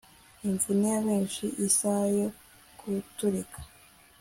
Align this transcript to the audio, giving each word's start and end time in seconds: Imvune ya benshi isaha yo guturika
Imvune 0.47 0.85
ya 0.93 1.01
benshi 1.07 1.45
isaha 1.67 2.05
yo 2.17 2.27
guturika 2.79 3.59